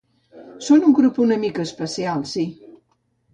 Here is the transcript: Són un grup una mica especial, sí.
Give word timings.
Són 0.67 0.87
un 0.87 0.95
grup 0.99 1.19
una 1.25 1.37
mica 1.43 1.67
especial, 1.67 2.25
sí. 2.33 2.47